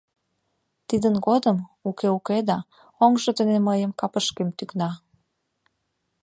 [0.87, 1.57] Тидын годым,
[1.89, 2.57] уке-уке да,
[3.03, 4.89] оҥжо дене мыйын капышкем тӱкна.